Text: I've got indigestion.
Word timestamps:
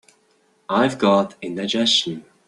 I've 0.67 0.97
got 0.97 1.35
indigestion. 1.43 2.25